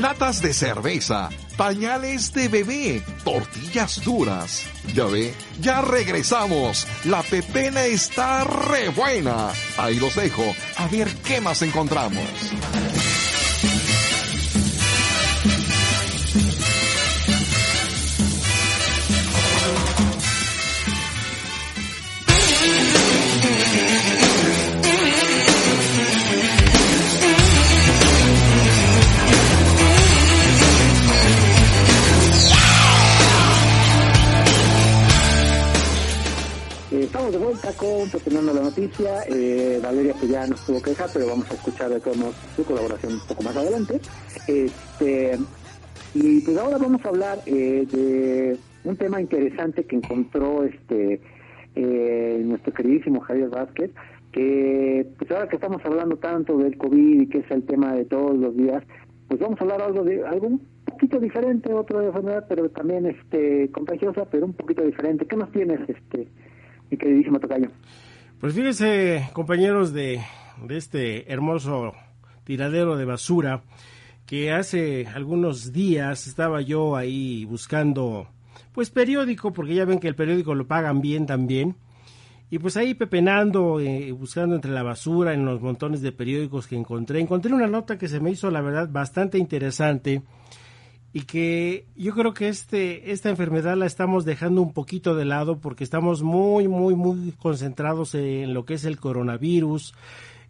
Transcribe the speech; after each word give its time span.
latas 0.00 0.42
de 0.42 0.52
cerveza, 0.52 1.30
pañales 1.56 2.32
de 2.32 2.48
bebé, 2.48 3.02
tortillas 3.24 4.02
duras. 4.04 4.64
Ya 4.94 5.04
ve, 5.04 5.34
ya 5.60 5.80
regresamos. 5.80 6.86
La 7.04 7.22
pepena 7.22 7.84
está 7.84 8.44
re 8.44 8.88
buena. 8.88 9.50
Ahí 9.78 9.98
los 9.98 10.14
dejo, 10.14 10.44
a 10.76 10.86
ver 10.88 11.08
qué 11.24 11.40
más 11.40 11.62
encontramos. 11.62 12.24
Noticia. 38.76 39.22
Eh, 39.28 39.80
Valeria 39.82 40.12
que 40.20 40.28
ya 40.28 40.46
nos 40.46 40.64
tuvo 40.66 40.82
que 40.82 40.90
dejar, 40.90 41.08
pero 41.10 41.28
vamos 41.28 41.50
a 41.50 41.54
escuchar 41.54 41.88
de 41.88 41.98
todos 41.98 42.34
su 42.54 42.62
colaboración 42.62 43.14
un 43.14 43.20
poco 43.20 43.42
más 43.42 43.56
adelante. 43.56 43.98
Este, 44.46 45.38
y 46.14 46.40
pues 46.42 46.58
ahora 46.58 46.76
vamos 46.76 47.02
a 47.04 47.08
hablar 47.08 47.38
eh, 47.46 47.86
de 47.90 48.58
un 48.84 48.96
tema 48.96 49.18
interesante 49.18 49.84
que 49.84 49.96
encontró 49.96 50.64
este 50.64 51.22
eh, 51.74 52.42
nuestro 52.44 52.74
queridísimo 52.74 53.20
Javier 53.20 53.48
Vázquez, 53.48 53.92
que 54.30 55.06
pues 55.18 55.30
ahora 55.30 55.48
que 55.48 55.56
estamos 55.56 55.82
hablando 55.82 56.18
tanto 56.18 56.58
del 56.58 56.76
COVID 56.76 57.22
y 57.22 57.28
que 57.28 57.38
es 57.38 57.50
el 57.50 57.62
tema 57.64 57.94
de 57.94 58.04
todos 58.04 58.36
los 58.36 58.54
días, 58.58 58.84
pues 59.26 59.40
vamos 59.40 59.58
a 59.58 59.64
hablar 59.64 59.80
algo 59.80 60.04
de 60.04 60.22
algo 60.26 60.48
un 60.48 60.60
poquito 60.84 61.18
diferente, 61.18 61.72
otra 61.72 62.04
enfermedad, 62.04 62.44
pero 62.46 62.68
también 62.68 63.06
este 63.06 63.70
contagiosa, 63.70 64.26
pero 64.30 64.44
un 64.44 64.52
poquito 64.52 64.82
diferente. 64.82 65.24
¿Qué 65.26 65.36
nos 65.36 65.50
tienes, 65.50 65.80
este 65.88 66.28
mi 66.90 66.98
queridísimo 66.98 67.40
Tocayo. 67.40 67.70
Pues 68.40 68.54
fíjense, 68.54 69.30
compañeros 69.32 69.94
de, 69.94 70.20
de 70.62 70.76
este 70.76 71.32
hermoso 71.32 71.94
tiradero 72.44 72.96
de 72.96 73.06
basura, 73.06 73.62
que 74.26 74.52
hace 74.52 75.06
algunos 75.06 75.72
días 75.72 76.26
estaba 76.26 76.60
yo 76.60 76.96
ahí 76.96 77.46
buscando, 77.46 78.28
pues 78.72 78.90
periódico, 78.90 79.54
porque 79.54 79.74
ya 79.74 79.86
ven 79.86 80.00
que 80.00 80.08
el 80.08 80.14
periódico 80.14 80.54
lo 80.54 80.66
pagan 80.66 81.00
bien 81.00 81.24
también, 81.24 81.76
y 82.50 82.58
pues 82.58 82.76
ahí 82.76 82.92
pepenando, 82.92 83.80
eh, 83.80 84.12
buscando 84.12 84.54
entre 84.54 84.70
la 84.70 84.82
basura, 84.82 85.32
en 85.32 85.46
los 85.46 85.62
montones 85.62 86.02
de 86.02 86.12
periódicos 86.12 86.66
que 86.66 86.76
encontré, 86.76 87.20
encontré 87.20 87.54
una 87.54 87.66
nota 87.66 87.96
que 87.96 88.06
se 88.06 88.20
me 88.20 88.30
hizo, 88.30 88.50
la 88.50 88.60
verdad, 88.60 88.88
bastante 88.90 89.38
interesante, 89.38 90.22
y 91.16 91.22
que 91.22 91.86
yo 91.96 92.12
creo 92.12 92.34
que 92.34 92.48
este 92.48 93.10
esta 93.10 93.30
enfermedad 93.30 93.74
la 93.74 93.86
estamos 93.86 94.26
dejando 94.26 94.60
un 94.60 94.74
poquito 94.74 95.14
de 95.14 95.24
lado 95.24 95.60
porque 95.60 95.82
estamos 95.82 96.22
muy 96.22 96.68
muy 96.68 96.94
muy 96.94 97.32
concentrados 97.32 98.14
en 98.14 98.52
lo 98.52 98.66
que 98.66 98.74
es 98.74 98.84
el 98.84 99.00
coronavirus 99.00 99.94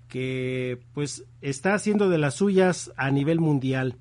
que 0.09 0.81
pues 0.93 1.25
está 1.41 1.75
haciendo 1.75 2.09
de 2.09 2.19
las 2.19 2.35
suyas 2.35 2.93
a 2.97 3.13
nivel 3.13 3.39
mundial. 3.39 3.95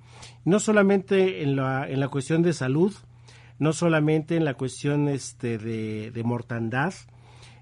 No 0.44 0.60
solamente 0.60 1.44
en 1.44 1.56
la 1.56 1.88
en 1.88 2.00
la 2.00 2.08
cuestión 2.08 2.42
de 2.42 2.54
salud 2.54 2.96
no 3.60 3.72
solamente 3.72 4.36
en 4.36 4.44
la 4.44 4.56
cuestión 4.56 5.08
este 5.08 5.60
de, 5.60 6.10
de 6.10 6.24
mortandad 6.24 6.96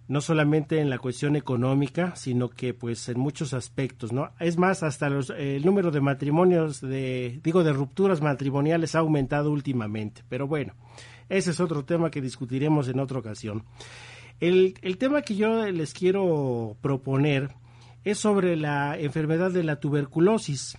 no 0.08 0.22
solamente 0.22 0.80
en 0.80 0.90
la 0.90 1.00
cuestión 1.00 1.36
económica, 1.36 2.16
sino 2.16 2.50
que 2.50 2.74
pues 2.74 3.08
en 3.10 3.20
muchos 3.20 3.54
aspectos, 3.54 4.12
¿no? 4.12 4.32
Es 4.40 4.58
más, 4.58 4.84
hasta 4.84 5.10
los, 5.10 5.30
el 5.30 5.66
número 5.66 5.92
de 5.92 6.02
matrimonios, 6.02 6.82
de, 6.82 7.40
digo, 7.44 7.64
de 7.64 7.74
rupturas 7.74 8.22
matrimoniales 8.22 8.96
ha 8.96 9.00
aumentado 9.00 9.52
últimamente. 9.52 10.24
Pero 10.28 10.48
bueno, 10.48 10.74
ese 11.30 11.52
es 11.52 11.60
otro 11.60 11.86
tema 11.86 12.12
que 12.12 12.22
discutiremos 12.22 12.90
en 12.90 13.00
otra 13.00 13.20
ocasión. 13.20 13.64
El, 14.40 14.74
el 14.82 14.98
tema 14.98 15.22
que 15.22 15.36
yo 15.36 15.66
les 15.68 15.94
quiero 15.94 16.76
proponer 16.82 17.52
es 18.04 18.18
sobre 18.18 18.58
la 18.58 19.00
enfermedad 19.00 19.52
de 19.52 19.64
la 19.64 19.80
tuberculosis. 19.80 20.78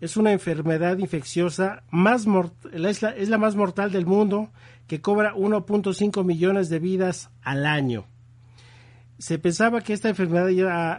Es 0.00 0.16
una 0.16 0.32
enfermedad 0.32 0.98
infecciosa 0.98 1.84
más 1.90 2.26
es, 2.72 3.02
la, 3.02 3.10
es 3.10 3.28
la 3.28 3.38
más 3.38 3.54
mortal 3.54 3.92
del 3.92 4.06
mundo 4.06 4.50
que 4.86 5.00
cobra 5.00 5.34
1.5 5.34 6.24
millones 6.24 6.70
de 6.70 6.78
vidas 6.78 7.30
al 7.42 7.66
año 7.66 8.06
se 9.18 9.38
pensaba 9.38 9.82
que 9.82 9.92
esta 9.92 10.08
enfermedad 10.08 10.48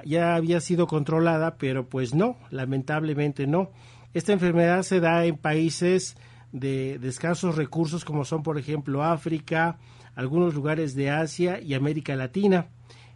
ya, 0.06 0.36
había 0.36 0.60
sido 0.62 0.88
controlada, 0.88 1.58
pero 1.58 1.88
pues 1.90 2.14
no, 2.14 2.38
lamentablemente 2.52 3.48
no. 3.48 3.72
Esta 4.14 4.34
enfermedad 4.34 4.84
se 4.84 5.00
da 5.00 5.26
en 5.26 5.38
países 5.38 6.16
de, 6.52 7.00
escasos 7.04 7.56
recursos 7.56 8.06
como 8.06 8.26
son 8.26 8.44
por 8.44 8.58
ejemplo 8.58 9.04
África, 9.04 9.78
algunos 10.16 10.54
lugares 10.54 10.96
de 10.96 11.10
Asia 11.10 11.60
y 11.60 11.74
América 11.74 12.16
Latina, 12.16 12.68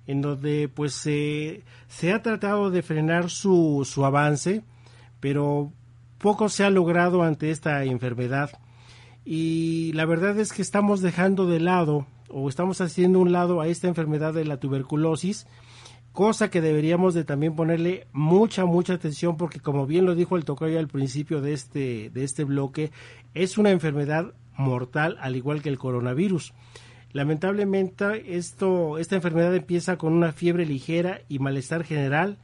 en 0.08 0.22
donde 0.22 0.68
pues 0.68 0.94
se, 0.94 1.64
se 1.88 2.12
ha 2.12 2.22
tratado 2.22 2.72
de 2.72 2.82
frenar 2.82 3.30
su, 3.30 3.88
su 3.90 4.04
avance, 4.06 4.64
pero 5.20 5.72
poco 6.18 6.50
se 6.50 6.64
ha 6.64 6.70
logrado 6.70 7.24
ante 7.24 7.52
esta 7.52 7.84
enfermedad. 7.84 8.52
Y 9.24 9.92
la 9.94 10.06
verdad 10.06 10.40
es 10.40 10.54
que 10.54 10.62
estamos 10.62 11.02
dejando 11.02 11.46
de 11.46 11.60
lado 11.60 12.08
o 12.30 12.50
estamos 12.50 12.82
haciendo 12.82 13.20
un 13.20 13.32
lado 13.32 13.62
a 13.62 13.68
esta 13.68 13.88
enfermedad 13.88 14.34
de 14.34 14.46
la 14.46 14.60
tuberculosis, 14.60 15.48
cosa 16.12 16.50
que 16.50 16.62
deberíamos 16.62 17.14
de 17.14 17.24
también 17.24 17.56
ponerle 17.56 18.08
mucha, 18.12 18.66
mucha 18.66 18.94
atención 18.94 19.38
porque 19.38 19.60
como 19.60 19.86
bien 19.86 20.06
lo 20.06 20.16
dijo 20.16 20.36
el 20.36 20.46
tocayo 20.46 20.80
al 20.80 20.88
principio 20.88 21.42
de 21.42 21.54
este, 21.54 22.10
de 22.10 22.24
este 22.24 22.44
bloque, 22.44 22.92
es 23.34 23.58
una 23.58 23.72
enfermedad 23.72 24.34
mortal 24.58 25.18
al 25.22 25.36
igual 25.36 25.62
que 25.62 25.70
el 25.70 25.78
coronavirus. 25.78 26.54
Lamentablemente 27.14 28.36
esto, 28.36 28.98
esta 28.98 29.16
enfermedad 29.16 29.56
empieza 29.56 29.98
con 29.98 30.14
una 30.14 30.34
fiebre 30.34 30.66
ligera 30.66 31.22
y 31.30 31.40
malestar 31.40 31.84
general, 31.84 32.38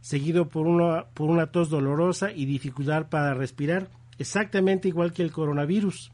seguido 0.00 0.48
por 0.48 0.66
una, 0.66 1.06
por 1.14 1.30
una 1.30 1.46
tos 1.46 1.70
dolorosa 1.70 2.30
y 2.30 2.44
dificultad 2.44 3.08
para 3.08 3.34
respirar, 3.34 3.88
exactamente 4.18 4.88
igual 4.88 5.12
que 5.12 5.22
el 5.22 5.32
coronavirus 5.32 6.12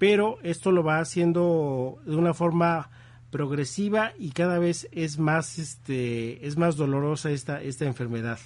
pero 0.00 0.38
esto 0.42 0.72
lo 0.72 0.82
va 0.82 0.98
haciendo 0.98 1.98
de 2.06 2.16
una 2.16 2.32
forma 2.32 2.88
progresiva 3.30 4.12
y 4.18 4.30
cada 4.30 4.58
vez 4.58 4.88
es 4.92 5.18
más 5.18 5.58
este 5.58 6.44
es 6.46 6.56
más 6.56 6.76
dolorosa 6.76 7.30
esta 7.30 7.62
esta 7.62 7.84
enfermedad. 7.84 8.38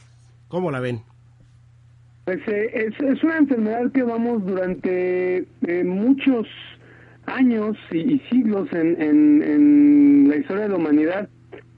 ¿Cómo 0.49 0.73
la 0.73 0.81
ven? 0.81 1.03
Pues 2.25 2.41
eh, 2.49 2.89
es, 2.99 3.23
una 3.23 3.39
enfermedad 3.39 3.93
que 3.93 4.03
vamos 4.03 4.45
durante 4.45 5.47
eh, 5.63 5.85
muchos 5.85 6.49
años 7.27 7.77
y, 7.93 8.19
siglos 8.31 8.69
en, 8.73 9.01
en, 9.01 10.29
la 10.29 10.37
historia 10.37 10.65
de 10.65 10.69
la 10.71 10.77
humanidad 10.77 11.29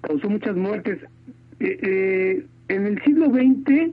causó 0.00 0.30
muchas 0.30 0.56
muertes. 0.56 1.00
Eh, 1.60 2.46
en 2.68 2.86
el 2.86 3.02
siglo 3.02 3.26
XX, 3.26 3.92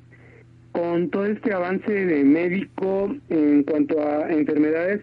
con 0.72 1.10
todo 1.10 1.26
este 1.26 1.54
avance 1.54 1.92
de 1.92 2.24
médico 2.24 3.14
en 3.30 3.64
cuanto 3.64 4.00
a 4.02 4.32
enfermedades, 4.32 5.02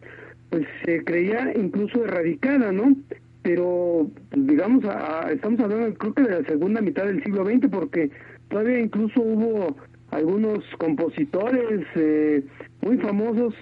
pues 0.50 0.66
se 0.84 1.04
creía 1.04 1.52
incluso 1.56 2.04
erradicada, 2.04 2.72
¿no? 2.72 2.96
Pero, 3.42 4.10
digamos, 4.36 4.84
estamos 5.30 5.60
hablando 5.60 5.94
creo 5.94 6.14
que 6.14 6.22
de 6.22 6.42
la 6.42 6.46
segunda 6.46 6.82
mitad 6.82 7.06
del 7.06 7.22
siglo 7.22 7.44
XX, 7.44 7.68
porque 7.70 8.10
todavía 8.48 8.80
incluso 8.80 9.22
hubo 9.22 9.76
algunos 10.10 10.58
compositores 10.78 11.86
eh, 11.94 12.44
muy 12.82 12.98
famosos. 12.98 13.54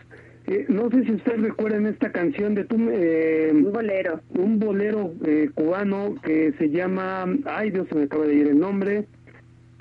Eh, 0.47 0.65
no 0.69 0.91
sé 0.91 1.05
si 1.05 1.13
ustedes 1.13 1.43
recuerdan 1.43 1.87
esta 1.87 2.11
canción 2.11 2.55
de 2.55 2.65
tu, 2.65 2.77
eh, 2.91 3.51
un 3.53 3.71
bolero, 3.71 4.21
un 4.31 4.59
bolero 4.59 5.13
eh, 5.27 5.51
cubano 5.55 6.15
que 6.23 6.55
se 6.59 6.71
llama, 6.71 7.27
ay 7.45 7.71
Dios 7.71 7.87
se 7.89 7.95
me 7.95 8.05
acaba 8.05 8.27
de 8.27 8.35
ir 8.35 8.49
el 8.49 8.59
nombre, 8.59 9.05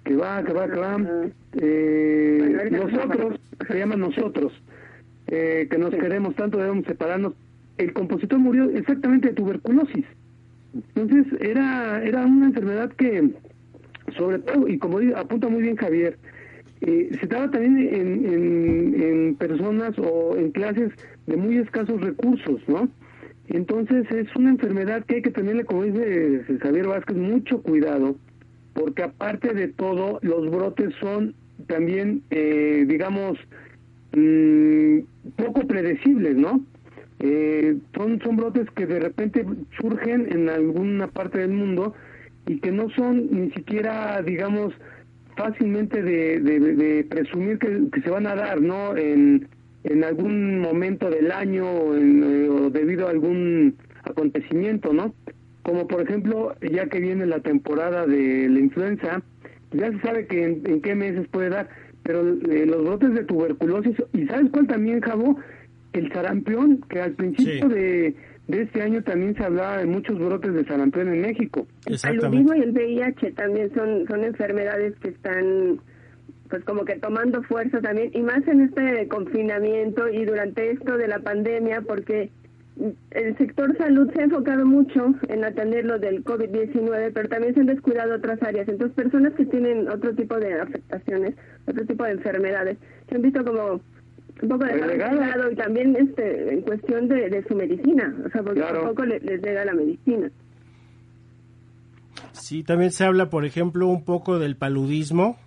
que 0.04 0.16
va, 0.16 0.44
que 0.44 0.54
va, 0.54 0.68
que 0.68 0.78
va, 0.78 0.98
eh, 1.62 2.70
nosotros, 2.70 3.40
se 3.66 3.80
llama 3.80 3.96
nosotros 3.96 4.52
eh, 5.28 5.68
que 5.70 5.78
nos 5.78 5.92
queremos 5.92 6.36
tanto, 6.36 6.58
debemos 6.58 6.86
separarnos. 6.86 7.34
El 7.78 7.94
compositor 7.94 8.40
murió 8.40 8.70
exactamente 8.72 9.30
de 9.30 9.34
tuberculosis. 9.36 10.06
Entonces 10.96 11.26
era, 11.42 12.04
era 12.04 12.26
una 12.26 12.48
enfermedad 12.48 12.92
que, 12.94 13.32
sobre 14.18 14.40
todo, 14.40 14.68
y 14.68 14.78
como 14.78 15.00
apunta 15.16 15.48
muy 15.48 15.64
bien 15.64 15.76
Javier, 15.76 16.18
eh, 16.82 17.10
se 17.20 17.28
daba 17.28 17.50
también 17.50 17.78
en, 17.78 19.02
en, 19.02 19.36
personas 19.36 19.98
o 19.98 20.36
en 20.38 20.52
clases 20.52 20.92
de 21.26 21.36
muy 21.36 21.58
escasos 21.58 22.00
recursos, 22.02 22.62
¿no? 22.68 22.88
Entonces 23.48 24.06
es 24.12 24.28
una 24.36 24.52
enfermedad 24.52 25.04
que 25.06 25.16
hay 25.16 25.22
que 25.22 25.32
tenerle, 25.32 25.66
como 25.66 25.84
dice 25.84 26.44
Javier 26.62 26.88
Vázquez, 26.88 27.18
mucho 27.18 27.62
cuidado, 27.62 28.16
porque 28.74 29.04
aparte 29.04 29.54
de 29.54 29.70
todo, 29.70 30.20
los 30.22 30.52
brotes 30.52 30.94
son 31.00 31.34
también, 31.68 32.22
eh, 32.30 32.86
digamos, 32.88 33.40
mmm, 34.18 35.00
poco 35.36 35.68
predecibles, 35.68 36.36
¿no? 36.36 36.62
Eh, 37.20 37.78
son, 37.96 38.20
son 38.22 38.36
brotes 38.36 38.70
que 38.76 38.86
de 38.86 39.00
repente 39.00 39.46
surgen 39.80 40.28
en 40.32 40.50
alguna 40.50 41.08
parte 41.08 41.40
del 41.40 41.52
mundo 41.52 41.94
y 42.46 42.60
que 42.60 42.72
no 42.72 42.90
son 42.92 43.28
ni 43.32 43.52
siquiera, 43.52 44.22
digamos, 44.22 44.74
fácilmente 45.36 46.02
de, 46.02 47.06
presumir 47.10 47.60
que, 47.60 48.02
se 48.02 48.10
van 48.10 48.28
a 48.28 48.36
dar, 48.36 48.62
¿no? 48.62 48.96
En, 48.96 49.48
en 49.84 50.04
algún 50.04 50.60
momento 50.60 51.10
del 51.10 51.32
año 51.32 51.66
eh, 51.96 52.50
o, 52.50 52.70
debido 52.70 53.08
a 53.08 53.12
algún 53.12 53.76
acontecimiento, 54.04 54.94
¿no? 54.94 55.14
Como 55.64 55.88
por 55.88 56.02
ejemplo, 56.02 56.56
ya 56.62 56.88
que 56.88 57.00
viene 57.00 57.26
la 57.26 57.40
temporada 57.40 58.06
de 58.06 58.48
la 58.48 58.60
influenza, 58.60 59.22
ya 59.72 59.92
se 59.92 60.00
sabe 60.00 60.28
que 60.28 60.44
en, 60.44 60.82
qué 60.82 60.96
meses 60.96 61.28
puede 61.30 61.50
dar, 61.50 61.70
pero 62.04 62.22
eh, 62.22 62.66
los 62.66 62.84
brotes 62.84 63.14
de 63.14 63.24
tuberculosis, 63.26 63.96
¿y 64.14 64.26
sabes 64.28 64.50
cuál 64.52 64.68
también, 64.68 65.02
Jabo? 65.02 65.38
El 65.94 66.12
sarampión, 66.12 66.82
que 66.90 67.02
al 67.02 67.14
principio 67.14 67.68
de, 67.70 68.16
de 68.48 68.62
este 68.62 68.82
año 68.82 69.04
también 69.04 69.36
se 69.36 69.44
hablaba 69.44 69.78
de 69.78 69.86
muchos 69.86 70.18
brotes 70.18 70.54
de 70.54 70.66
sarampión 70.66 71.14
en 71.14 71.22
México. 71.22 71.68
El 71.86 72.00
paludismo 72.00 72.56
y 72.56 72.62
el 72.62 72.72
VIH 72.72 73.32
también 73.32 73.74
son, 73.74 74.08
son 74.08 74.24
enfermedades 74.24 74.96
que 75.00 75.10
están 75.10 75.80
pues 76.50 76.64
como 76.64 76.86
que 76.86 76.96
tomando 76.96 77.44
fuerza 77.44 77.82
también, 77.82 78.10
y 78.14 78.22
más 78.22 78.48
en 78.48 78.62
este 78.62 79.08
confinamiento 79.10 80.08
y 80.08 80.24
durante 80.24 80.72
esto 80.72 80.98
de 80.98 81.10
la 81.10 81.20
pandemia, 81.20 81.82
porque 81.82 82.32
el 83.12 83.38
sector 83.38 83.76
salud 83.78 84.12
se 84.14 84.22
ha 84.22 84.26
enfocado 84.26 84.66
mucho 84.66 85.14
en 85.30 85.44
atender 85.44 85.86
lo 85.86 85.98
del 85.98 86.24
COVID-19, 86.24 87.12
pero 87.14 87.30
también 87.30 87.54
se 87.54 87.62
han 87.62 87.66
descuidado 87.68 88.16
otras 88.16 88.42
áreas. 88.44 88.68
Entonces, 88.68 88.96
personas 88.96 89.34
que 89.34 89.46
tienen 89.46 89.88
otro 89.90 90.14
tipo 90.14 90.36
de 90.40 90.62
afectaciones, 90.62 91.36
otro 91.68 91.86
tipo 91.86 92.04
de 92.04 92.12
enfermedades, 92.12 92.78
se 93.10 93.16
han 93.16 93.22
visto 93.22 93.44
como 93.44 93.82
un 94.42 94.50
poco 94.50 94.66
descuidados 94.66 95.52
y 95.52 95.56
también 95.56 95.96
este 95.96 96.54
en 96.54 96.62
cuestión 96.62 97.08
de, 97.08 97.44
su 97.48 97.56
medicina, 97.56 98.16
o 98.26 98.30
sea, 98.30 98.44
porque 98.44 98.62
tampoco 98.62 99.06
les, 99.06 99.24
les 99.24 99.42
llega 99.42 99.66
la 99.66 99.74
medicina. 99.74 100.30
Sí, 102.34 102.64
también 102.64 102.92
se 102.92 103.04
habla, 103.04 103.30
por 103.30 103.46
ejemplo, 103.46 103.88
un 103.88 104.06
poco 104.06 104.38
del 104.38 104.56
paludismo, 104.56 105.38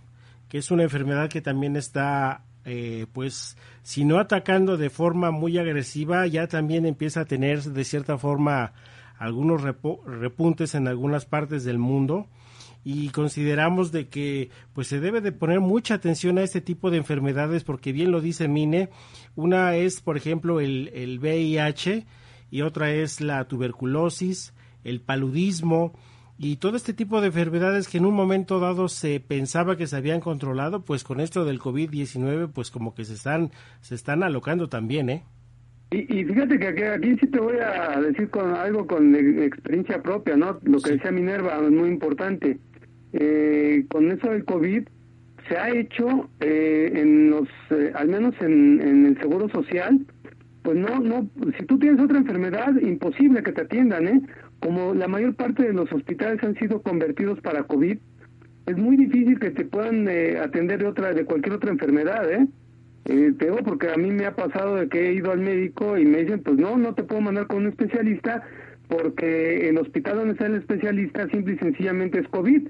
que 0.48 0.58
es 0.58 0.70
una 0.70 0.82
enfermedad 0.82 1.30
que 1.30 1.40
también 1.40 1.76
está, 1.76 2.42
eh, 2.64 3.06
pues, 3.12 3.56
si 3.82 4.04
no 4.04 4.18
atacando 4.18 4.76
de 4.76 4.90
forma 4.90 5.30
muy 5.30 5.58
agresiva, 5.58 6.26
ya 6.26 6.46
también 6.46 6.86
empieza 6.86 7.20
a 7.22 7.24
tener 7.24 7.62
de 7.62 7.84
cierta 7.84 8.18
forma 8.18 8.72
algunos 9.18 9.62
repuntes 9.62 10.74
en 10.74 10.88
algunas 10.88 11.26
partes 11.26 11.64
del 11.64 11.78
mundo. 11.78 12.26
Y 12.82 13.10
consideramos 13.10 13.92
de 13.92 14.08
que 14.08 14.48
pues 14.72 14.88
se 14.88 15.00
debe 15.00 15.20
de 15.20 15.32
poner 15.32 15.60
mucha 15.60 15.94
atención 15.94 16.38
a 16.38 16.42
este 16.42 16.62
tipo 16.62 16.90
de 16.90 16.96
enfermedades 16.96 17.62
porque 17.62 17.92
bien 17.92 18.10
lo 18.10 18.22
dice 18.22 18.48
Mine, 18.48 18.88
una 19.36 19.76
es 19.76 20.00
por 20.00 20.16
ejemplo 20.16 20.60
el, 20.60 20.88
el 20.94 21.18
VIH 21.18 22.06
y 22.50 22.62
otra 22.62 22.90
es 22.92 23.20
la 23.20 23.44
tuberculosis, 23.44 24.54
el 24.82 25.02
paludismo, 25.02 25.92
y 26.42 26.56
todo 26.56 26.78
este 26.78 26.94
tipo 26.94 27.20
de 27.20 27.26
enfermedades 27.26 27.86
que 27.86 27.98
en 27.98 28.06
un 28.06 28.14
momento 28.14 28.60
dado 28.60 28.88
se 28.88 29.20
pensaba 29.20 29.76
que 29.76 29.86
se 29.86 29.94
habían 29.94 30.20
controlado, 30.20 30.82
pues 30.82 31.04
con 31.04 31.20
esto 31.20 31.44
del 31.44 31.60
COVID-19, 31.60 32.50
pues 32.50 32.70
como 32.70 32.94
que 32.94 33.04
se 33.04 33.12
están, 33.12 33.50
se 33.82 33.94
están 33.94 34.22
alocando 34.22 34.66
también, 34.66 35.10
¿eh? 35.10 35.22
Y, 35.90 36.24
fíjate 36.24 36.58
que 36.58 36.88
aquí, 36.88 37.14
sí 37.20 37.26
te 37.26 37.38
voy 37.38 37.56
a 37.58 38.00
decir 38.00 38.30
con 38.30 38.54
algo 38.54 38.86
con 38.86 39.14
experiencia 39.14 40.00
propia, 40.00 40.34
¿no? 40.34 40.58
Lo 40.62 40.80
que 40.80 40.92
decía 40.92 41.10
Minerva 41.10 41.60
es 41.62 41.70
muy 41.70 41.90
importante. 41.90 42.58
Eh, 43.12 43.84
con 43.90 44.10
eso 44.10 44.30
del 44.30 44.46
COVID 44.46 44.88
se 45.46 45.58
ha 45.58 45.68
hecho 45.68 46.30
eh, 46.40 46.90
en 46.94 47.28
los, 47.28 47.48
eh, 47.68 47.92
al 47.94 48.08
menos 48.08 48.34
en, 48.40 48.80
en 48.80 49.04
el 49.04 49.20
seguro 49.20 49.50
social, 49.50 50.06
pues 50.62 50.78
no, 50.78 51.00
no, 51.00 51.28
si 51.58 51.66
tú 51.66 51.78
tienes 51.78 52.00
otra 52.00 52.16
enfermedad, 52.16 52.74
imposible 52.80 53.42
que 53.42 53.52
te 53.52 53.60
atiendan, 53.60 54.08
¿eh? 54.08 54.22
Como 54.60 54.94
la 54.94 55.08
mayor 55.08 55.34
parte 55.34 55.64
de 55.64 55.72
los 55.72 55.90
hospitales 55.92 56.42
han 56.42 56.54
sido 56.56 56.82
convertidos 56.82 57.40
para 57.40 57.64
COVID, 57.64 57.98
es 58.66 58.76
muy 58.76 58.96
difícil 58.96 59.38
que 59.38 59.50
te 59.50 59.64
puedan 59.64 60.06
eh, 60.08 60.38
atender 60.38 60.80
de 60.80 60.86
otra 60.86 61.12
de 61.12 61.24
cualquier 61.24 61.54
otra 61.54 61.70
enfermedad, 61.70 62.30
¿eh? 62.30 62.46
¿eh? 63.06 63.32
Te 63.38 63.46
digo 63.46 63.58
porque 63.64 63.90
a 63.90 63.96
mí 63.96 64.10
me 64.10 64.26
ha 64.26 64.36
pasado 64.36 64.76
de 64.76 64.88
que 64.88 65.08
he 65.08 65.12
ido 65.14 65.32
al 65.32 65.40
médico 65.40 65.96
y 65.96 66.04
me 66.04 66.18
dicen, 66.22 66.42
pues 66.42 66.58
no, 66.58 66.76
no 66.76 66.94
te 66.94 67.02
puedo 67.02 67.20
mandar 67.20 67.46
con 67.46 67.58
un 67.58 67.68
especialista 67.68 68.42
porque 68.88 69.68
el 69.68 69.78
hospital 69.78 70.16
donde 70.18 70.32
está 70.32 70.46
el 70.46 70.56
especialista 70.56 71.28
simple 71.28 71.54
y 71.54 71.58
sencillamente 71.58 72.20
es 72.20 72.28
COVID. 72.28 72.68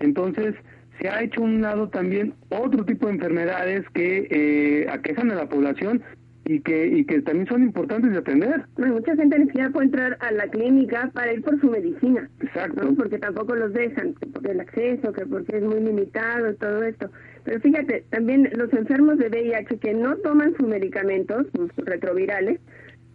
Entonces, 0.00 0.54
se 1.00 1.08
ha 1.08 1.22
hecho 1.22 1.42
un 1.42 1.62
lado 1.62 1.88
también 1.88 2.34
otro 2.50 2.84
tipo 2.84 3.06
de 3.06 3.14
enfermedades 3.14 3.84
que 3.94 4.28
eh, 4.30 4.86
aquejan 4.90 5.30
a 5.30 5.34
la 5.34 5.48
población 5.48 6.02
y 6.44 6.60
que 6.60 6.86
y 6.86 7.04
que 7.04 7.22
también 7.22 7.46
son 7.46 7.62
importantes 7.62 8.12
de 8.12 8.18
atender. 8.18 8.64
mucha 8.76 9.16
gente 9.16 9.38
ni 9.38 9.46
siquiera 9.46 9.70
puede 9.70 9.86
entrar 9.86 10.18
a 10.20 10.30
la 10.32 10.46
clínica 10.48 11.10
para 11.14 11.32
ir 11.32 11.42
por 11.42 11.58
su 11.60 11.70
medicina. 11.70 12.28
Exacto. 12.40 12.94
Porque 12.96 13.18
tampoco 13.18 13.54
los 13.54 13.72
dejan, 13.72 14.14
por 14.14 14.46
el 14.50 14.60
acceso, 14.60 15.12
que 15.12 15.26
porque 15.26 15.56
es 15.56 15.62
muy 15.62 15.80
limitado 15.80 16.50
y 16.50 16.56
todo 16.56 16.82
esto. 16.82 17.10
Pero 17.44 17.60
fíjate, 17.60 18.04
también 18.10 18.50
los 18.54 18.72
enfermos 18.72 19.18
de 19.18 19.28
VIH 19.28 19.78
que 19.78 19.94
no 19.94 20.16
toman 20.18 20.54
sus 20.56 20.68
medicamentos, 20.68 21.46
sus 21.54 21.70
retrovirales, 21.84 22.60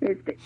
este, 0.01 0.37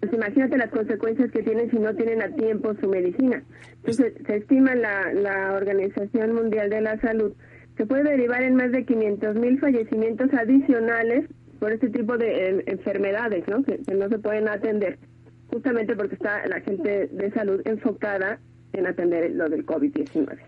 pues 0.00 0.12
imagínate 0.12 0.58
las 0.58 0.70
consecuencias 0.70 1.30
que 1.30 1.42
tienen 1.42 1.70
si 1.70 1.78
no 1.78 1.94
tienen 1.94 2.22
a 2.22 2.28
tiempo 2.34 2.74
su 2.80 2.88
medicina. 2.88 3.42
Entonces, 3.76 4.14
se 4.26 4.36
estima 4.36 4.74
la, 4.74 5.12
la 5.12 5.54
Organización 5.54 6.34
Mundial 6.34 6.70
de 6.70 6.80
la 6.80 7.00
Salud 7.00 7.32
se 7.76 7.86
puede 7.86 8.04
derivar 8.04 8.42
en 8.42 8.54
más 8.54 8.70
de 8.70 8.84
500 8.84 9.34
mil 9.36 9.58
fallecimientos 9.58 10.32
adicionales 10.34 11.24
por 11.62 11.70
este 11.70 11.90
tipo 11.90 12.18
de 12.18 12.64
enfermedades, 12.66 13.44
¿no? 13.46 13.62
Que, 13.62 13.78
no 13.94 14.08
se 14.08 14.18
pueden 14.18 14.48
atender, 14.48 14.98
justamente 15.46 15.94
porque 15.94 16.16
está 16.16 16.44
la 16.48 16.60
gente 16.60 17.06
de 17.06 17.30
salud 17.30 17.62
enfocada 17.64 18.40
en 18.72 18.88
atender 18.88 19.30
lo 19.30 19.48
del 19.48 19.64
COVID-19. 19.64 20.40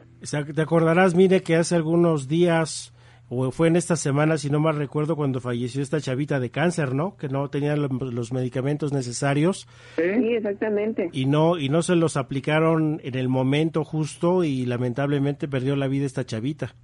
Te 0.53 0.61
acordarás, 0.61 1.15
mire, 1.15 1.41
que 1.43 1.55
hace 1.55 1.77
algunos 1.77 2.27
días 2.27 2.93
o 3.29 3.53
fue 3.53 3.69
en 3.69 3.77
esta 3.77 3.95
semana, 3.95 4.39
si 4.39 4.51
no 4.51 4.59
mal 4.59 4.75
recuerdo, 4.75 5.15
cuando 5.15 5.41
falleció 5.41 5.83
esta 5.83 6.01
chavita 6.01 6.41
de 6.41 6.51
cáncer, 6.51 6.97
¿no? 6.97 7.17
Que 7.17 7.29
no 7.29 7.49
tenía 7.49 7.77
los 7.77 8.33
medicamentos 8.33 8.93
necesarios. 8.93 9.69
Sí, 9.95 10.35
exactamente. 10.35 11.11
Y 11.13 11.27
no 11.27 11.59
y 11.59 11.69
no 11.69 11.83
se 11.83 11.95
los 11.95 12.17
aplicaron 12.17 13.01
en 13.05 13.15
el 13.15 13.29
momento 13.29 13.85
justo 13.85 14.43
y 14.43 14.67
lamentablemente 14.67 15.47
perdió 15.47 15.77
la 15.77 15.87
vida 15.87 16.07
esta 16.07 16.27
chavita. 16.27 16.75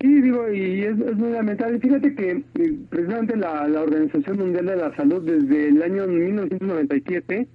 Sí, 0.00 0.20
digo, 0.22 0.50
y 0.50 0.82
es, 0.82 0.96
muy 0.96 1.32
lamentable. 1.32 1.78
Fíjate 1.78 2.14
que 2.14 2.30
eh, 2.30 2.74
precisamente 2.88 3.36
la, 3.36 3.64
Organización 3.82 4.38
Mundial 4.38 4.66
de 4.66 4.76
la 4.76 4.96
Salud 4.96 5.22
desde 5.22 5.68
el 5.68 5.82
año 5.82 6.06
1997 6.06 7.46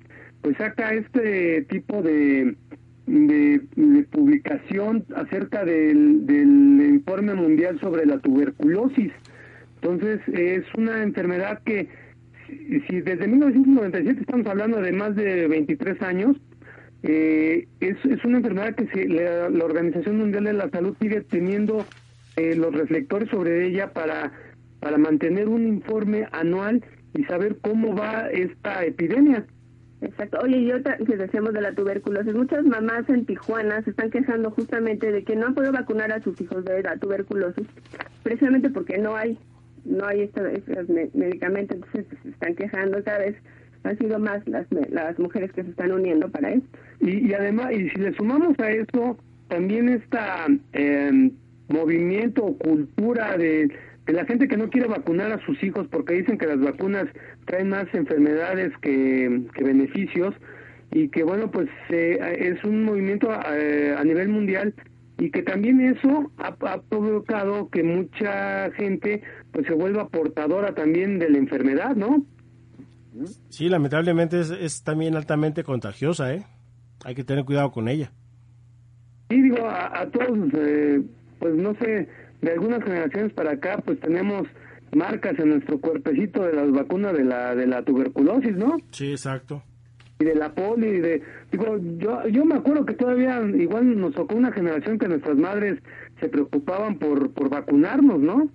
pues 0.42 0.56
saca 0.58 0.94
este 0.94 1.64
tipo 1.64 2.04
de, 2.04 2.56
de, 3.08 3.62
publicación 4.12 5.04
acerca 5.16 5.66
del, 5.66 6.28
del 6.28 6.88
informe 6.88 7.34
mundial 7.34 7.80
sobre 7.80 8.06
la 8.06 8.20
tuberculosis. 8.20 9.12
Entonces 9.82 10.22
es 10.28 10.66
una 10.78 11.02
enfermedad 11.02 11.64
que 11.66 11.90
si, 12.48 13.02
desde 13.02 13.28
1997 13.28 14.22
estamos 14.22 14.46
hablando 14.46 14.82
de 14.82 14.92
más 14.92 15.16
de 15.16 15.48
23 15.48 16.00
años, 16.04 16.38
eh, 17.02 17.68
es, 17.80 17.98
es 18.06 18.24
una 18.24 18.38
enfermedad 18.38 18.76
que 18.76 18.86
se, 18.88 19.08
la 19.08 19.66
Organización 19.66 20.20
Mundial 20.20 20.44
de 20.44 20.54
la 20.54 20.70
Salud 20.70 20.96
sigue 21.02 21.22
teniendo 21.22 21.84
eh, 22.36 22.56
los 22.56 22.74
reflectores 22.74 23.30
sobre 23.30 23.68
ella 23.68 23.94
para, 23.94 24.32
para 24.80 24.98
mantener 24.98 25.48
un 25.48 25.68
informe 25.68 26.28
anual 26.32 26.84
y 27.14 27.24
saber 27.24 27.58
cómo 27.62 27.96
va 27.96 28.30
esta 28.30 28.84
epidemia. 28.84 29.46
Exacto. 30.02 30.40
Oye, 30.44 30.58
y 30.58 30.72
otra 30.72 30.98
que 30.98 31.16
decíamos 31.16 31.54
de 31.54 31.62
la 31.62 31.74
tuberculosis, 31.74 32.34
muchas 32.36 32.66
mamás 32.66 33.08
en 33.10 33.26
Tijuana 33.26 33.82
se 33.84 33.92
están 33.92 34.12
quejando 34.12 34.52
justamente 34.52 35.12
de 35.12 35.24
que 35.24 35.36
no 35.36 35.48
han 35.48 35.56
podido 35.56 35.72
vacunar 35.72 36.12
a 36.12 36.22
sus 36.22 36.40
hijos 36.42 36.66
de 36.66 36.84
la 36.84 36.98
tuberculosis, 36.98 37.66
precisamente 38.22 38.70
porque 38.70 38.98
no 38.98 39.16
hay 39.16 39.38
no 39.86 40.06
hay 40.06 40.22
estos, 40.22 40.44
medicamentos, 41.14 41.78
entonces 41.78 42.06
se 42.24 42.30
están 42.30 42.56
quejando 42.56 43.04
cada 43.04 43.20
vez 43.20 43.36
han 43.84 43.98
sido 44.00 44.18
más 44.18 44.46
las, 44.48 44.66
las 44.90 45.18
mujeres 45.20 45.52
que 45.52 45.64
se 45.64 45.70
están 45.70 45.92
uniendo 45.92 46.28
para 46.30 46.50
esto. 46.50 46.68
Y, 47.02 47.28
y 47.28 47.34
además, 47.36 47.72
y 47.72 47.88
si 47.90 48.02
le 48.02 48.14
sumamos 48.14 48.60
a 48.60 48.72
eso 48.72 49.18
también 49.48 49.90
esta 49.90 50.48
eh, 50.74 51.32
movimiento 51.68 52.44
o 52.46 52.58
cultura 52.58 53.38
de, 53.38 53.70
la 54.08 54.26
gente 54.26 54.48
que 54.48 54.58
no 54.58 54.70
quiere 54.70 54.88
vacunar 54.88 55.32
a 55.32 55.44
sus 55.46 55.62
hijos 55.64 55.88
porque 55.90 56.14
dicen 56.14 56.38
que 56.38 56.46
las 56.46 56.60
vacunas 56.60 57.06
traen 57.46 57.70
más 57.70 57.86
enfermedades 57.94 58.72
que, 58.82 59.44
beneficios 59.60 60.36
y 60.92 61.10
que 61.10 61.24
bueno 61.24 61.50
pues 61.50 61.68
eh, 61.90 62.20
es 62.40 62.64
un 62.64 62.84
movimiento 62.84 63.32
a, 63.32 64.04
nivel 64.04 64.30
mundial 64.30 64.74
y 65.18 65.32
que 65.32 65.42
también 65.42 65.82
eso 65.82 66.32
ha, 66.38 66.56
provocado 66.82 67.70
que 67.70 67.84
mucha 67.84 68.70
gente 68.72 69.24
pues 69.52 69.66
se 69.66 69.74
vuelva 69.74 70.10
portadora 70.10 70.76
también 70.76 71.20
de 71.20 71.30
la 71.30 71.38
enfermedad, 71.38 71.96
¿no? 71.96 72.26
Sí, 73.50 73.70
lamentablemente 73.70 74.42
es, 74.42 74.84
también 74.84 75.16
altamente 75.16 75.64
contagiosa, 75.64 76.34
¿eh? 76.34 76.44
Hay 77.06 77.16
que 77.16 77.24
tener 77.24 77.46
cuidado 77.46 77.72
con 77.72 77.88
ella. 77.88 78.12
Sí, 79.30 79.42
digo, 79.42 79.68
a, 79.68 80.06
todos 80.12 80.38
eh, 80.54 81.02
pues 81.40 81.56
no 81.56 81.76
sé, 81.76 82.08
de 82.42 82.52
algunas 82.52 82.84
generaciones 82.84 83.34
para 83.34 83.52
acá, 83.52 83.78
pues 83.84 84.00
tenemos 84.00 84.48
marcas 84.94 85.38
en 85.40 85.50
nuestro 85.50 85.80
cuerpecito 85.80 86.44
de 86.44 86.54
las 86.54 86.72
vacunas 86.72 87.14
de 87.14 87.24
la 87.24 87.56
de 87.56 87.68
la 87.68 87.84
tuberculosis, 87.84 88.56
¿no? 88.56 88.78
Sí, 88.92 89.12
exacto. 89.12 89.64
Y 90.20 90.26
de 90.26 90.36
la 90.36 90.54
poli, 90.54 90.88
y 90.88 91.00
de 91.00 91.22
digo, 91.52 91.78
yo 91.98 92.28
yo 92.28 92.46
me 92.46 92.56
acuerdo 92.56 92.86
que 92.86 92.94
todavía 92.94 93.42
igual 93.42 94.00
nos 94.00 94.14
tocó 94.14 94.36
una 94.36 94.52
generación 94.52 94.98
que 94.98 95.08
nuestras 95.08 95.38
madres 95.38 95.80
se 96.20 96.30
preocupaban 96.30 96.98
por 96.98 97.32
por 97.32 97.50
vacunarnos, 97.50 98.20
¿no? 98.20 98.50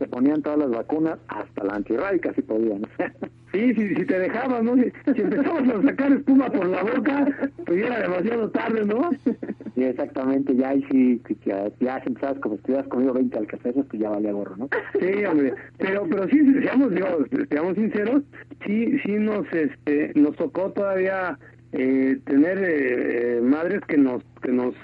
te 0.00 0.08
ponían 0.08 0.40
todas 0.40 0.58
las 0.58 0.70
vacunas, 0.70 1.18
hasta 1.28 1.62
la 1.62 1.74
antirrábica 1.74 2.34
si 2.34 2.42
podían. 2.42 2.82
Sí, 3.52 3.74
si, 3.74 3.96
si 3.96 4.04
te 4.04 4.16
dejaban, 4.16 4.64
¿no? 4.64 4.76
Si, 4.76 4.92
si 5.12 5.22
empezabas 5.22 5.68
a 5.68 5.82
sacar 5.82 6.12
espuma 6.12 6.48
por 6.50 6.68
la 6.68 6.84
boca, 6.84 7.50
pues 7.66 7.80
ya 7.80 7.86
era 7.88 8.02
demasiado 8.02 8.48
tarde, 8.50 8.86
¿no? 8.86 9.10
Sí, 9.80 9.86
exactamente, 9.86 10.54
ya 10.54 10.68
ahí 10.68 10.84
sí, 10.90 11.22
ya, 11.46 11.72
ya 11.80 12.02
empezabas 12.04 12.38
como 12.40 12.56
si 12.56 12.60
estuvieras 12.60 12.88
comido 12.88 13.14
20 13.14 13.38
alcaceres, 13.38 13.86
pues 13.88 14.02
ya 14.02 14.10
valía 14.10 14.32
gorro, 14.32 14.54
¿no? 14.58 14.68
Sí, 15.00 15.24
hombre, 15.24 15.54
pero 15.78 16.06
pero 16.06 16.28
sí, 16.28 16.38
seamos, 16.62 16.90
digo, 16.90 17.06
seamos 17.48 17.76
sinceros, 17.76 18.22
sí 18.66 18.98
sí 19.02 19.12
nos 19.12 19.50
este 19.54 20.12
nos 20.16 20.36
tocó 20.36 20.70
todavía 20.72 21.38
eh, 21.72 22.18
tener 22.26 22.58
eh, 22.62 23.40
madres 23.42 23.80
que 23.88 23.96
nos 23.96 24.22
que 24.42 24.52
nos 24.52 24.74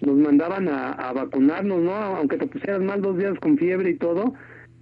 nos 0.00 0.16
mandaban 0.16 0.68
a, 0.68 0.94
a 0.94 1.12
vacunarnos, 1.12 1.80
¿no? 1.80 1.92
Aunque 1.92 2.36
te 2.36 2.48
pusieras 2.48 2.82
mal 2.82 3.02
dos 3.02 3.18
días 3.18 3.38
con 3.38 3.56
fiebre 3.56 3.90
y 3.90 3.98
todo, 3.98 4.34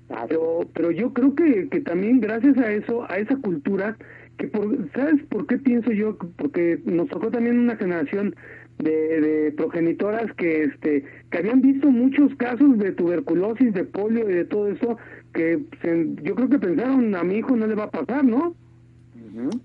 pero, 0.09 0.61
pero 0.73 0.91
yo 0.91 1.13
creo 1.13 1.35
que, 1.35 1.69
que 1.69 1.81
también 1.81 2.21
gracias 2.21 2.57
a 2.57 2.73
eso, 2.73 3.05
a 3.11 3.19
esa 3.19 3.37
cultura, 3.37 3.99
que 4.39 4.49
por, 4.49 4.91
¿sabes 4.95 5.23
por 5.29 5.47
qué 5.47 5.59
pienso 5.59 5.91
yo? 5.91 6.17
Porque 6.37 6.81
nos 6.87 7.09
tocó 7.09 7.31
también 7.31 7.59
una 7.59 7.77
generación 7.77 8.35
de, 8.79 9.21
de 9.21 9.53
progenitoras 9.53 10.33
que 10.35 10.65
este 10.65 11.05
que 11.31 11.39
habían 11.39 11.61
visto 11.61 11.91
muchos 11.91 12.35
casos 12.37 12.79
de 12.79 12.93
tuberculosis, 12.93 13.73
de 13.75 13.85
polio 13.85 14.29
y 14.31 14.35
de 14.35 14.45
todo 14.45 14.69
eso, 14.69 14.97
que 15.35 15.59
se- 15.83 16.09
yo 16.23 16.35
creo 16.35 16.49
que 16.49 16.59
pensaron 16.59 17.15
a 17.15 17.23
mi 17.25 17.37
hijo 17.39 17.57
no 17.57 17.67
le 17.67 17.75
va 17.75 17.85
a 17.85 17.91
pasar, 17.91 18.25
¿no? 18.25 18.55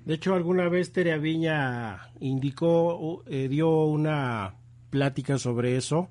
De 0.05 0.13
hecho, 0.15 0.35
alguna 0.35 0.67
vez 0.69 0.91
Tere 0.91 1.17
Viña 1.17 1.99
indicó, 2.19 3.23
eh, 3.27 3.47
dio 3.47 3.85
una 3.85 4.53
plática 4.89 5.37
sobre 5.37 5.77
eso 5.77 6.09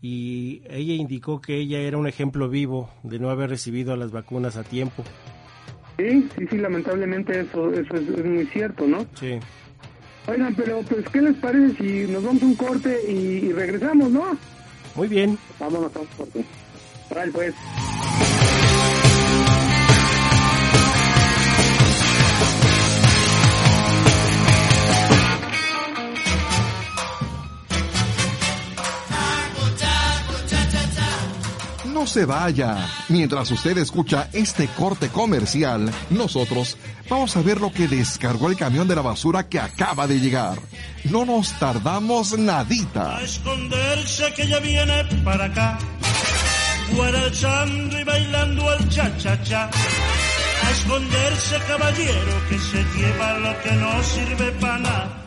y 0.00 0.62
ella 0.68 0.92
indicó 0.94 1.40
que 1.40 1.56
ella 1.56 1.80
era 1.80 1.96
un 1.96 2.06
ejemplo 2.06 2.48
vivo 2.48 2.90
de 3.02 3.18
no 3.18 3.30
haber 3.30 3.50
recibido 3.50 3.96
las 3.96 4.12
vacunas 4.12 4.56
a 4.56 4.62
tiempo. 4.64 5.02
Sí, 5.98 6.28
sí, 6.36 6.46
sí, 6.50 6.58
lamentablemente 6.58 7.40
eso, 7.40 7.72
eso 7.72 7.94
es, 7.94 8.08
es 8.08 8.24
muy 8.24 8.46
cierto, 8.46 8.86
¿no? 8.86 9.06
Sí. 9.14 9.38
Oigan, 10.26 10.54
pero 10.54 10.82
pues, 10.82 11.04
¿qué 11.12 11.20
les 11.20 11.36
parece 11.36 11.76
si 11.76 12.12
nos 12.12 12.24
vamos 12.24 12.42
a 12.42 12.46
un 12.46 12.54
corte 12.54 13.00
y, 13.08 13.46
y 13.46 13.52
regresamos, 13.52 14.10
no? 14.10 14.38
Muy 14.94 15.08
bien. 15.08 15.38
Vámonos 15.58 15.94
a 15.94 16.00
un 16.00 16.06
corte. 16.06 16.44
Vale, 17.14 17.32
pues. 17.32 17.54
No 32.04 32.10
se 32.10 32.26
vaya. 32.26 32.86
Mientras 33.08 33.50
usted 33.50 33.78
escucha 33.78 34.28
este 34.34 34.68
corte 34.68 35.08
comercial, 35.08 35.90
nosotros 36.10 36.76
vamos 37.08 37.34
a 37.34 37.40
ver 37.40 37.62
lo 37.62 37.72
que 37.72 37.88
descargó 37.88 38.50
el 38.50 38.58
camión 38.58 38.86
de 38.86 38.94
la 38.94 39.00
basura 39.00 39.48
que 39.48 39.58
acaba 39.58 40.06
de 40.06 40.20
llegar. 40.20 40.58
No 41.04 41.24
nos 41.24 41.58
tardamos 41.58 42.36
nadita. 42.36 43.16
A 43.16 43.22
esconderse 43.22 44.34
que 44.34 44.46
ya 44.46 44.58
viene 44.58 45.02
para 45.24 45.46
acá, 45.46 45.78
guarachando 46.94 47.98
y 47.98 48.04
bailando 48.04 48.68
al 48.68 48.86
cha-cha-cha. 48.90 49.70
A 50.62 50.70
esconderse 50.72 51.56
caballero 51.66 52.48
que 52.50 52.58
se 52.58 52.84
lleva 52.98 53.38
lo 53.38 53.62
que 53.62 53.72
no 53.72 54.02
sirve 54.02 54.52
para 54.60 54.78
nada. 54.78 55.23